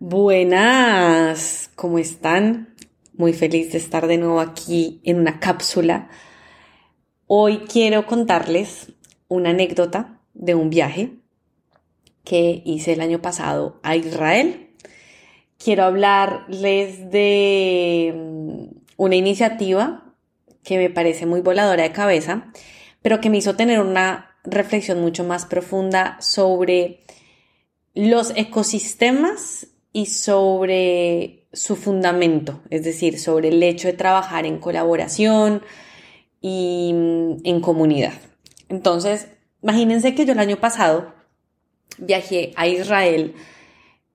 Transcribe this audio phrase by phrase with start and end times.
[0.00, 2.74] Buenas, ¿cómo están?
[3.12, 6.10] Muy feliz de estar de nuevo aquí en una cápsula.
[7.28, 8.92] Hoy quiero contarles
[9.28, 11.12] una anécdota de un viaje
[12.24, 14.70] que hice el año pasado a Israel.
[15.58, 18.64] Quiero hablarles de mm,
[18.96, 20.12] una iniciativa
[20.64, 22.50] que me parece muy voladora de cabeza,
[23.00, 27.04] pero que me hizo tener una reflexión mucho más profunda sobre
[27.94, 35.62] los ecosistemas y sobre su fundamento, es decir, sobre el hecho de trabajar en colaboración
[36.40, 38.12] y mm, en comunidad.
[38.68, 39.28] Entonces,
[39.62, 41.14] imagínense que yo el año pasado
[41.96, 43.36] viajé a Israel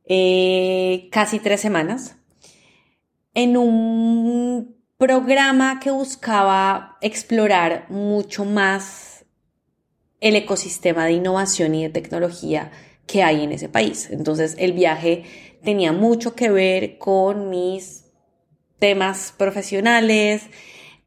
[0.05, 2.17] eh, casi tres semanas
[3.33, 9.23] en un programa que buscaba explorar mucho más
[10.19, 12.69] el ecosistema de innovación y de tecnología
[13.09, 14.07] que hay en ese país.
[14.11, 15.23] Entonces el viaje
[15.63, 18.05] tenía mucho que ver con mis
[18.77, 20.43] temas profesionales,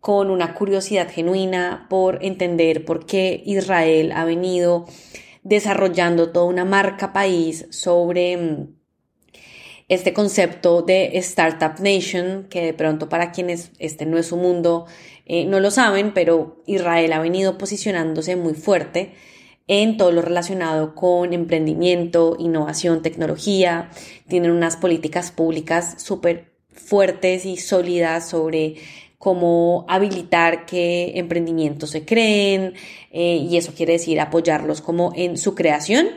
[0.01, 4.87] con una curiosidad genuina por entender por qué Israel ha venido
[5.45, 8.75] desarrollando toda una marca país sobre mm,
[9.89, 14.87] este concepto de Startup Nation, que de pronto para quienes este no es su mundo
[15.25, 19.15] eh, no lo saben, pero Israel ha venido posicionándose muy fuerte
[19.69, 23.91] en todo lo relacionado con emprendimiento, innovación, tecnología.
[24.29, 28.77] Tienen unas políticas públicas súper fuertes y sólidas sobre
[29.19, 32.75] cómo habilitar que emprendimientos se creen
[33.13, 36.09] eh, y eso quiere decir apoyarlos como en su creación,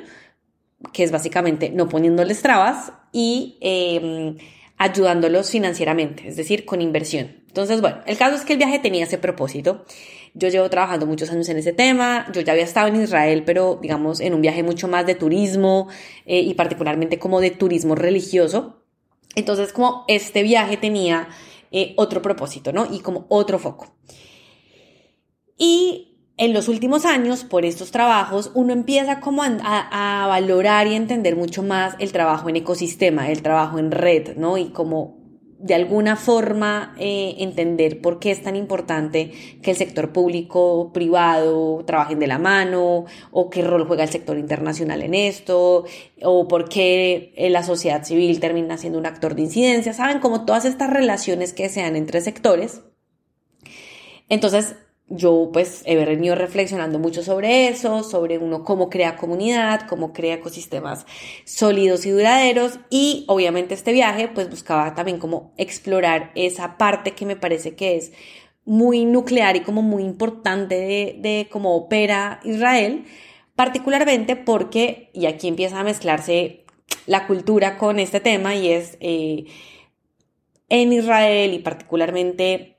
[0.91, 4.37] que es básicamente no poniéndoles trabas y em,
[4.77, 7.43] ayudándolos financieramente, es decir, con inversión.
[7.47, 9.85] Entonces, bueno, el caso es que el viaje tenía ese propósito.
[10.37, 13.79] Yo llevo trabajando muchos años en ese tema, yo ya había estado en Israel, pero
[13.81, 15.87] digamos en un viaje mucho más de turismo
[16.25, 18.83] eh, y particularmente como de turismo religioso.
[19.35, 21.29] Entonces, como este viaje tenía
[21.71, 22.85] eh, otro propósito, ¿no?
[22.91, 23.95] Y como otro foco.
[25.57, 31.37] Y en los últimos años, por estos trabajos, uno empieza como a, valorar y entender
[31.37, 34.57] mucho más el trabajo en ecosistema, el trabajo en red, ¿no?
[34.57, 35.14] Y como
[35.65, 39.31] de alguna forma eh, entender por qué es tan importante
[39.63, 44.37] que el sector público, privado trabajen de la mano, o qué rol juega el sector
[44.37, 45.85] internacional en esto,
[46.21, 50.19] o por qué eh, la sociedad civil termina siendo un actor de incidencia, ¿saben?
[50.19, 52.81] Como todas estas relaciones que se dan entre sectores.
[54.29, 54.75] Entonces,
[55.07, 60.35] yo pues he venido reflexionando mucho sobre eso, sobre uno cómo crea comunidad, cómo crea
[60.35, 61.05] ecosistemas
[61.45, 62.79] sólidos y duraderos.
[62.89, 67.97] Y obviamente este viaje pues buscaba también como explorar esa parte que me parece que
[67.97, 68.13] es
[68.65, 70.75] muy nuclear y como muy importante
[71.19, 73.05] de, cómo opera Israel,
[73.55, 76.65] particularmente porque, y aquí empieza a mezclarse
[77.05, 79.45] la cultura con este tema y es eh,
[80.69, 82.77] en Israel y particularmente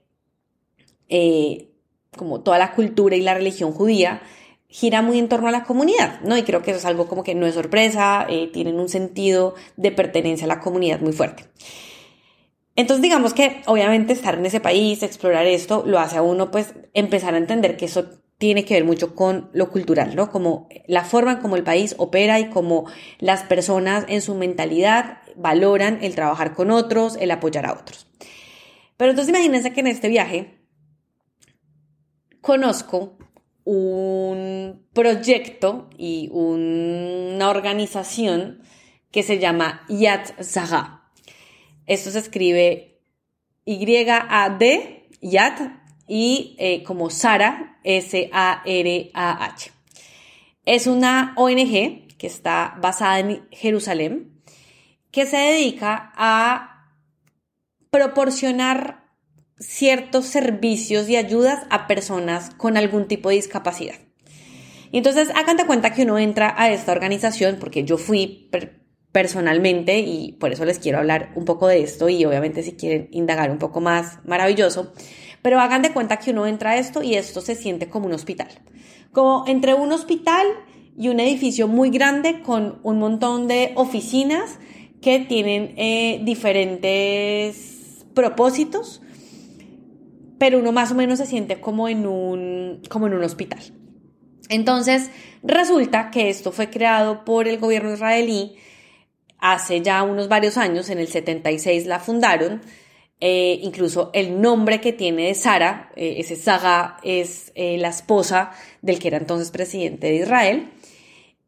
[1.08, 1.70] eh,
[2.16, 4.22] como toda la cultura y la religión judía,
[4.68, 6.36] gira muy en torno a la comunidad, ¿no?
[6.36, 9.54] Y creo que eso es algo como que no es sorpresa, eh, tienen un sentido
[9.76, 11.44] de pertenencia a la comunidad muy fuerte.
[12.74, 16.74] Entonces digamos que obviamente estar en ese país, explorar esto, lo hace a uno pues
[16.92, 18.04] empezar a entender que eso
[18.38, 20.30] tiene que ver mucho con lo cultural, ¿no?
[20.30, 22.84] Como la forma en cómo el país opera y cómo
[23.18, 28.06] las personas en su mentalidad valoran el trabajar con otros, el apoyar a otros.
[28.98, 30.58] Pero entonces imagínense que en este viaje
[32.46, 33.18] conozco
[33.64, 38.62] un proyecto y una organización
[39.10, 41.10] que se llama Yad Zaha.
[41.88, 43.00] Esto se escribe
[43.64, 45.72] Y-A-D, Yad,
[46.06, 49.72] y eh, como Sara, S-A-R-A-H.
[50.64, 54.40] Es una ONG que está basada en Jerusalén,
[55.10, 56.92] que se dedica a
[57.90, 59.05] proporcionar
[59.58, 63.96] ciertos servicios y ayudas a personas con algún tipo de discapacidad.
[64.92, 68.50] Y entonces hagan de cuenta que uno entra a esta organización, porque yo fui
[69.12, 73.08] personalmente y por eso les quiero hablar un poco de esto y obviamente si quieren
[73.12, 74.92] indagar un poco más, maravilloso,
[75.42, 78.12] pero hagan de cuenta que uno entra a esto y esto se siente como un
[78.12, 78.48] hospital,
[79.12, 80.46] como entre un hospital
[80.98, 84.58] y un edificio muy grande con un montón de oficinas
[85.00, 89.00] que tienen eh, diferentes propósitos
[90.38, 93.60] pero uno más o menos se siente como en un, como en un hospital.
[94.48, 95.10] Entonces,
[95.42, 98.56] resulta que esto fue creado por el gobierno israelí
[99.38, 102.62] hace ya unos varios años, en el 76 la fundaron,
[103.20, 108.52] eh, incluso el nombre que tiene de Sara, eh, ese Saga, es eh, la esposa
[108.82, 110.70] del que era entonces presidente de Israel.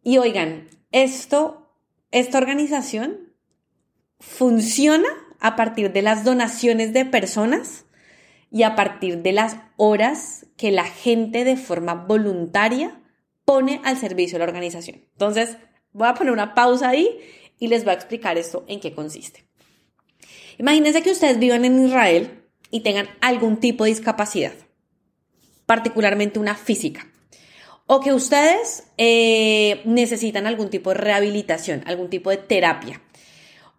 [0.03, 1.71] Y oigan, esto,
[2.11, 3.35] esta organización
[4.19, 5.09] funciona
[5.41, 7.85] a partir de las donaciones de personas
[8.51, 13.01] y a partir de las horas que la gente de forma voluntaria
[13.45, 15.01] pone al servicio de la organización.
[15.13, 15.57] Entonces,
[15.93, 17.19] voy a poner una pausa ahí
[17.59, 19.45] y les voy a explicar esto en qué consiste.
[20.59, 24.53] Imagínense que ustedes vivan en Israel y tengan algún tipo de discapacidad,
[25.67, 27.07] particularmente una física,
[27.87, 33.01] o que ustedes eh, necesitan algún tipo de rehabilitación, algún tipo de terapia,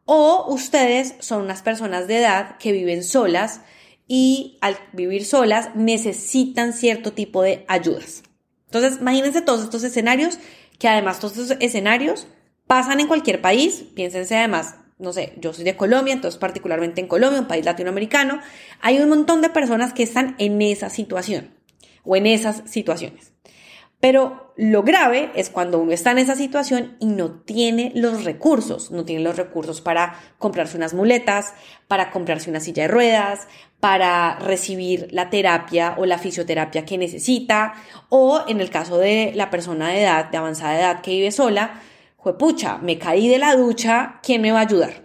[0.06, 3.62] o ustedes son unas personas de edad que viven solas
[4.10, 8.24] y al vivir solas necesitan cierto tipo de ayudas.
[8.66, 10.40] Entonces, imagínense todos estos escenarios,
[10.80, 12.28] que además todos estos escenarios
[12.66, 13.86] pasan en cualquier país.
[13.96, 18.42] Piénsense además, no sé, yo soy de Colombia, entonces particularmente en Colombia, un país latinoamericano,
[18.82, 21.54] hay un montón de personas que están en esa situación
[22.04, 23.34] o en esas situaciones.
[24.00, 28.92] Pero lo grave es cuando uno está en esa situación y no tiene los recursos,
[28.92, 31.54] no tiene los recursos para comprarse unas muletas,
[31.88, 33.48] para comprarse una silla de ruedas,
[33.82, 37.74] para recibir la terapia o la fisioterapia que necesita,
[38.08, 41.82] o en el caso de la persona de edad, de avanzada edad que vive sola,
[42.38, 45.04] pucha, me caí de la ducha, ¿quién me va a ayudar?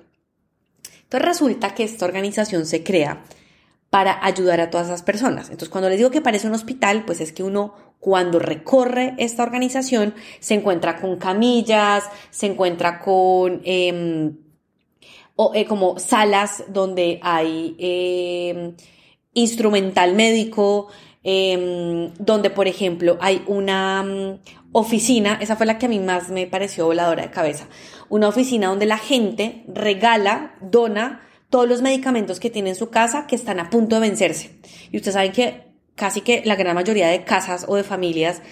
[1.05, 3.23] Entonces resulta que esta organización se crea
[3.95, 5.51] para ayudar a todas esas personas.
[5.51, 9.45] Entonces, cuando les digo que parece un hospital, pues es que uno cuando recorre esta
[9.45, 14.37] organización se encuentra con camillas, se encuentra con em,
[15.55, 18.75] eh, como salas donde hay em,
[19.33, 20.89] instrumental médico,
[21.23, 24.41] em, donde, por ejemplo, hay una mm,
[24.73, 27.69] oficina, esa fue la que a mí más me pareció voladora de cabeza,
[28.09, 31.21] una oficina donde la gente regala, dona,
[31.55, 34.51] todos los medicamentos que tiene en su casa que están a punto de vencerse.
[34.91, 35.63] Y ustedes saben que
[35.95, 38.43] casi que la gran mayoría de casas o de familias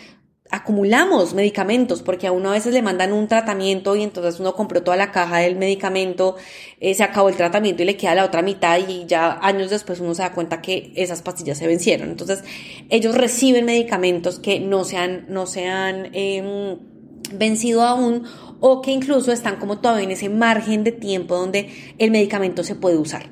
[0.52, 4.84] acumulamos medicamentos porque a uno a veces le mandan un tratamiento y entonces uno compró
[4.84, 6.37] toda la caja del medicamento,
[6.78, 9.99] eh, se acabó el tratamiento y le queda la otra mitad y ya años después
[9.99, 12.08] uno se da cuenta que esas pastillas se vencieron.
[12.08, 12.44] Entonces
[12.88, 16.78] ellos reciben medicamentos que no se han, no se han em,
[17.37, 18.25] vencido aún
[18.61, 22.75] o que incluso están como todavía en ese margen de tiempo donde el medicamento se
[22.75, 23.31] puede usar.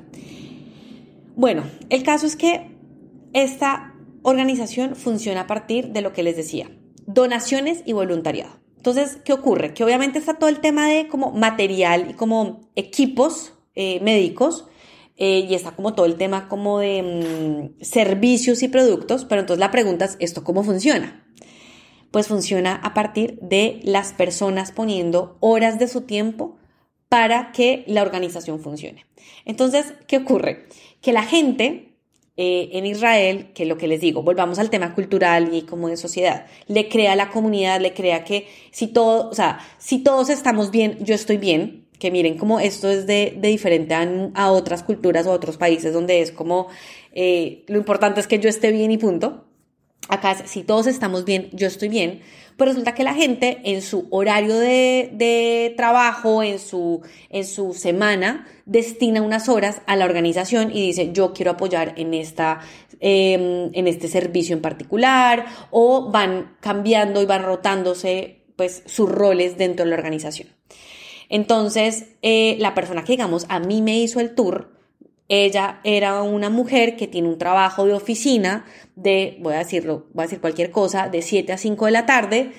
[1.35, 2.71] Bueno, el caso es que
[3.33, 6.69] esta organización funciona a partir de lo que les decía,
[7.05, 8.59] donaciones y voluntariado.
[8.75, 9.73] Entonces, ¿qué ocurre?
[9.73, 14.65] Que obviamente está todo el tema de como material y como equipos eh, médicos
[15.17, 19.59] eh, y está como todo el tema como de mm, servicios y productos, pero entonces
[19.59, 21.23] la pregunta es, ¿esto cómo funciona?
[22.11, 26.57] Pues funciona a partir de las personas poniendo horas de su tiempo
[27.09, 29.05] para que la organización funcione.
[29.45, 30.67] Entonces, ¿qué ocurre?
[31.01, 31.95] Que la gente
[32.37, 35.97] eh, en Israel, que lo que les digo, volvamos al tema cultural y como de
[35.97, 40.29] sociedad, le crea a la comunidad, le crea que si todo, o sea, si todos
[40.29, 45.27] estamos bien, yo estoy bien, que miren como esto es de, diferente a, otras culturas
[45.27, 46.67] o otros países donde es como
[47.11, 49.45] eh, lo importante es que yo esté bien y punto
[50.09, 52.21] acá si todos estamos bien, yo estoy bien,
[52.57, 58.47] pues resulta que la gente en su horario de, trabajo, en su, en su semana,
[58.65, 62.59] destina unas horas a la organización y dice, yo quiero apoyar en, esta,
[62.99, 69.57] em, en este servicio en particular, o van cambiando y van rotándose pues sus roles
[69.57, 70.49] dentro de la organización.
[71.29, 74.80] Entonces, eh, la persona que digamos a mí me hizo el tour,
[75.33, 78.65] ella era una mujer que tiene un trabajo de oficina
[78.97, 82.05] de, voy a decirlo, voy a decir cualquier cosa, de 7 a 5 de la
[82.05, 82.51] tarde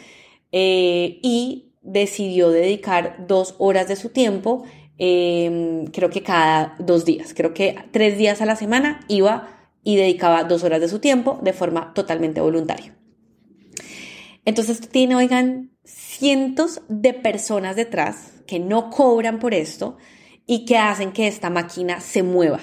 [0.52, 4.64] eh, y decidió dedicar dos horas de su tiempo,
[4.96, 9.96] em, creo que cada dos días, creo que tres días a la semana iba y
[9.96, 12.96] dedicaba dos horas de su tiempo de forma totalmente voluntaria.
[14.46, 19.98] Entonces tiene, oigan, cientos de personas detrás que no cobran por esto,
[20.46, 22.60] y que hacen que esta máquina se mueva.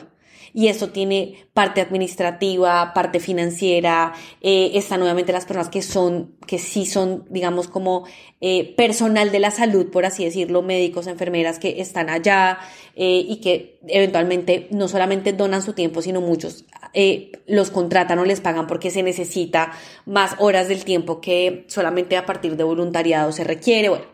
[0.53, 6.57] Y eso tiene parte administrativa, parte financiera, eh, están nuevamente las personas que son, que
[6.57, 8.05] sí son, digamos, como
[8.41, 12.59] eh, personal de la salud, por así decirlo, médicos, enfermeras que están allá
[12.95, 16.65] eh, y que eventualmente no solamente donan su tiempo, sino muchos
[17.45, 19.73] los contratan o les pagan porque se necesita
[20.07, 23.89] más horas del tiempo que solamente a partir de voluntariado se requiere.
[23.89, 24.05] Bueno,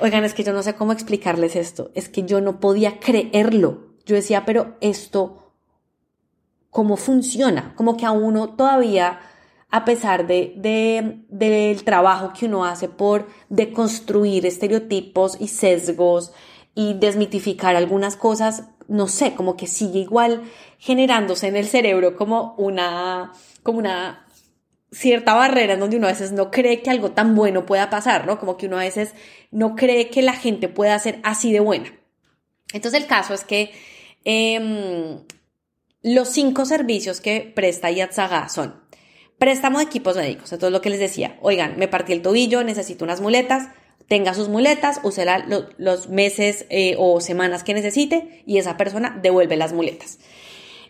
[0.00, 1.90] Oigan, es que yo no sé cómo explicarles esto.
[1.94, 3.94] Es que yo no podía creerlo.
[4.04, 5.52] Yo decía, pero esto,
[6.70, 7.74] ¿cómo funciona?
[7.76, 9.20] Como que a uno todavía,
[9.70, 10.54] a pesar de,
[11.28, 16.32] del trabajo que uno hace por deconstruir estereotipos y sesgos
[16.74, 20.42] y desmitificar algunas cosas, no sé, como que sigue igual
[20.78, 23.32] generándose en el cerebro como una,
[23.62, 24.23] como una
[24.94, 28.26] cierta barrera en donde uno a veces no cree que algo tan bueno pueda pasar,
[28.26, 28.38] ¿no?
[28.38, 29.12] Como que uno a veces
[29.50, 31.92] no cree que la gente pueda ser así de buena.
[32.72, 33.72] Entonces el caso es que
[34.24, 35.20] em,
[36.02, 38.82] los cinco servicios que presta Yatzaga son
[39.38, 43.04] préstamo de equipos médicos, entonces lo que les decía, oigan, me partí el tobillo, necesito
[43.04, 43.68] unas muletas,
[44.06, 45.26] tenga sus muletas, use
[45.76, 50.18] los meses eh, o semanas que necesite y esa persona devuelve las muletas.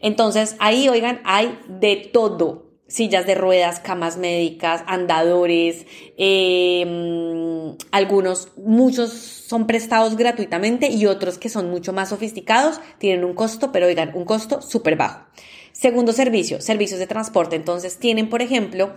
[0.00, 5.86] Entonces ahí, oigan, hay de todo sillas de ruedas, camas médicas, andadores,
[6.16, 13.34] em, algunos, muchos son prestados gratuitamente y otros que son mucho más sofisticados tienen un
[13.34, 15.26] costo, pero oigan, un costo súper bajo.
[15.72, 17.56] Segundo servicio, servicios de transporte.
[17.56, 18.94] Entonces tienen, por ejemplo,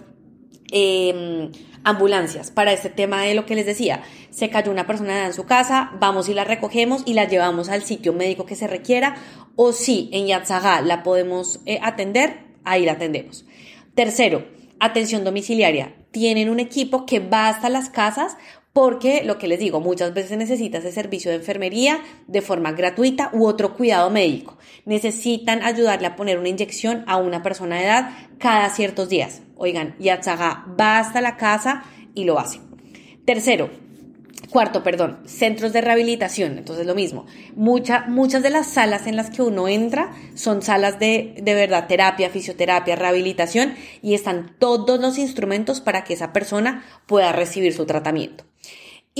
[0.71, 1.51] em,
[1.83, 4.03] ambulancias para este tema de lo que les decía.
[4.29, 7.83] Se cayó una persona en su casa, vamos y la recogemos y la llevamos al
[7.83, 9.15] sitio médico que se requiera.
[9.55, 13.45] O si en Yatzaga la podemos eh, atender, ahí la atendemos.
[13.97, 14.45] Tercero,
[14.79, 15.95] atención domiciliaria.
[16.11, 18.37] Tienen un equipo que va hasta las casas
[18.71, 23.31] porque lo que les digo, muchas veces necesita ese servicio de enfermería de forma gratuita
[23.33, 24.59] u otro cuidado médico.
[24.85, 29.41] Necesitan ayudarle a poner una inyección a una persona de edad cada ciertos días.
[29.55, 32.59] Oigan, Yatzaga va hasta la casa y lo hace.
[33.25, 33.71] Tercero,
[34.49, 36.57] Cuarto, perdón, centros de rehabilitación.
[36.57, 37.25] Entonces lo mismo.
[37.55, 42.29] muchas de las salas en las que uno entra son salas de, de verdad terapia,
[42.29, 48.45] fisioterapia, rehabilitación y están todos los instrumentos para que esa persona pueda recibir su tratamiento.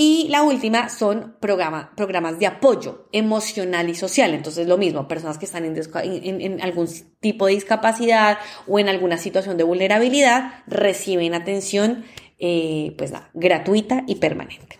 [0.00, 4.32] Y la última son programas de apoyo emocional y social.
[4.32, 6.86] Entonces, lo mismo, personas que están en, algún
[7.18, 12.04] tipo de discapacidad o en alguna situación de vulnerabilidad reciben atención
[12.38, 14.77] eh, pues, gratuita y permanente.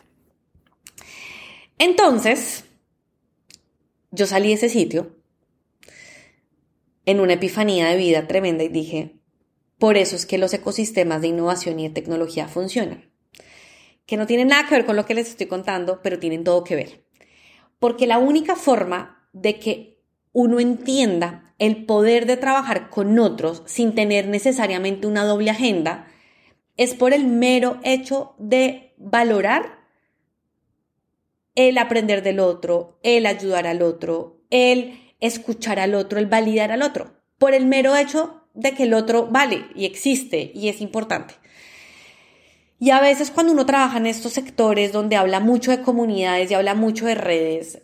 [1.78, 2.64] Entonces,
[4.10, 5.16] yo salí de ese sitio
[7.06, 9.14] en una epifanía de vida tremenda y dije,
[9.78, 13.10] por eso es que los ecosistemas de innovación y de tecnología funcionan.
[14.06, 16.64] Que no tienen nada que ver con lo que les estoy contando, pero tienen todo
[16.64, 17.06] que ver.
[17.78, 23.94] Porque la única forma de que uno entienda el poder de trabajar con otros sin
[23.94, 26.06] tener necesariamente una doble agenda
[26.76, 29.77] es por el mero hecho de valorar
[31.58, 36.82] el aprender del otro, el ayudar al otro, el escuchar al otro, el validar al
[36.82, 41.34] otro, por el mero hecho de que el otro vale y existe y es importante.
[42.78, 46.54] Y a veces cuando uno trabaja en estos sectores donde habla mucho de comunidades y
[46.54, 47.82] habla mucho de redes,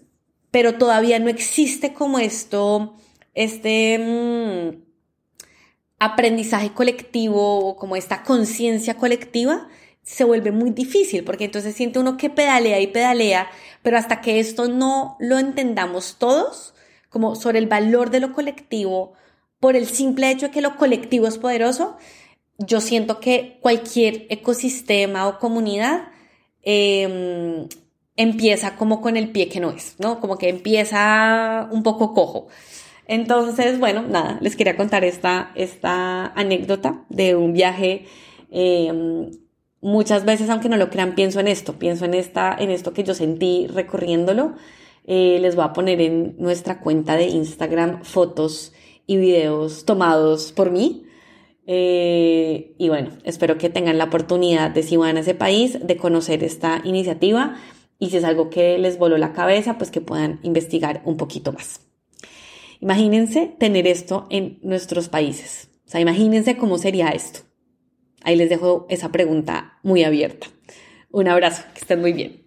[0.53, 2.95] pero todavía no existe como esto,
[3.35, 4.85] este mm,
[5.99, 9.67] aprendizaje colectivo, como esta conciencia colectiva,
[10.05, 13.49] se vuelve muy difícil porque entonces siente uno que pedalea y pedalea,
[13.83, 16.75] pero hasta que esto no lo entendamos todos,
[17.09, 19.15] como sobre el valor de lo colectivo,
[19.59, 21.97] por el simple hecho de que lo colectivo es poderoso,
[22.59, 26.09] yo siento que cualquier ecosistema o comunidad
[26.63, 27.67] em,
[28.17, 30.21] empieza como con el pie que no es, ¿no?
[30.21, 32.49] Como que empieza un poco cojo.
[33.07, 38.07] Entonces, bueno, nada, les quería contar esta, esta anécdota de un viaje
[38.51, 39.31] eh,
[39.85, 43.05] muchas veces, aunque no lo crean, pienso en esto, pienso en, esta, en esto que
[43.05, 44.55] yo sentí recorriéndolo.
[45.07, 48.73] Eh, les voy a poner en nuestra cuenta de Instagram fotos
[49.07, 51.05] y videos tomados por mí.
[51.67, 55.97] Eh, y bueno, espero que tengan la oportunidad de, si van a ese país, de
[55.99, 57.57] conocer esta iniciativa
[57.99, 61.53] y si es algo que les voló la cabeza, pues que puedan investigar un poquito
[61.53, 61.81] más.
[62.81, 65.69] Imagínense tener esto en nuestros países.
[65.87, 67.41] O sea, imagínense cómo sería esto.
[68.25, 70.49] Ahí les dejo esa pregunta muy abierta.
[71.11, 72.44] Un abrazo, que estén muy bien.